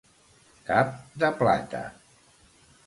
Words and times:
Cap 0.69 0.95
de 1.25 1.31
plata. 1.43 1.85